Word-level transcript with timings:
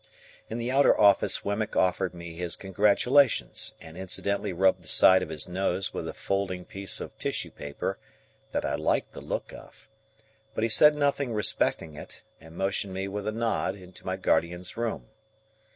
In 0.49 0.57
the 0.57 0.71
outer 0.71 0.99
office 0.99 1.45
Wemmick 1.45 1.75
offered 1.75 2.15
me 2.15 2.33
his 2.33 2.55
congratulations, 2.55 3.75
and 3.79 3.95
incidentally 3.95 4.51
rubbed 4.51 4.81
the 4.81 4.87
side 4.87 5.21
of 5.21 5.29
his 5.29 5.47
nose 5.47 5.93
with 5.93 6.07
a 6.07 6.13
folded 6.15 6.67
piece 6.67 6.99
of 6.99 7.15
tissue 7.19 7.51
paper 7.51 7.99
that 8.51 8.65
I 8.65 8.73
liked 8.73 9.13
the 9.13 9.21
look 9.21 9.53
of. 9.53 9.87
But 10.55 10.63
he 10.63 10.71
said 10.71 10.95
nothing 10.95 11.35
respecting 11.35 11.97
it, 11.97 12.23
and 12.39 12.57
motioned 12.57 12.95
me 12.95 13.07
with 13.07 13.27
a 13.27 13.31
nod 13.31 13.75
into 13.75 14.03
my 14.03 14.15
guardian's 14.15 14.75
room. 14.75 15.09